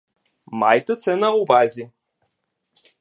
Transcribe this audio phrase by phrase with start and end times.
[0.45, 1.89] Майте це на увазі!